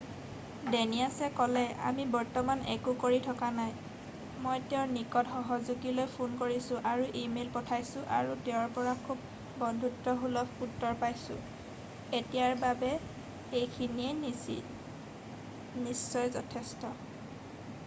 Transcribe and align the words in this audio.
ডেনিয়াছে 0.75 1.27
ক'লে 1.39 1.61
আমি 1.89 2.03
বৰ্তমান 2.13 2.61
একো 2.75 2.93
কৰি 3.01 3.17
থকা 3.25 3.49
নাই 3.57 3.73
মই 4.45 4.61
তেওঁৰ 4.71 4.87
নিকট 4.93 5.27
সহযোগীলৈ 5.33 6.07
ফোন 6.13 6.31
কৰিছোঁ 6.39 6.79
আৰু 6.93 7.05
ইমেইল 7.21 7.51
পঠাইছোঁ 7.57 8.05
আৰু 8.19 8.37
তেওঁৰ 8.47 8.71
পৰা 8.79 8.95
খুব 9.09 9.27
বন্ধুত্বসুলভ 9.65 10.57
উত্তৰ 10.69 10.97
পাইছোঁ 11.03 11.37
এতিয়াৰ 11.41 12.55
বাবে 12.63 12.89
এইখিনিয়ে 13.61 14.09
নিশ্চয় 14.25 16.33
যথেষ্ট 16.39 16.95